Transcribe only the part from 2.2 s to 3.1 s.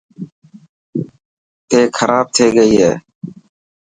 ٿي گئي هي.